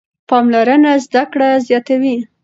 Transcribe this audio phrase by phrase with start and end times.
[0.29, 2.15] پاملرنه زده کړه زیاتوي.